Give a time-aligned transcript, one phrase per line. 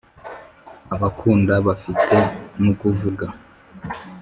[0.95, 2.15] abakunda bafite,
[2.61, 3.25] nukuvuga,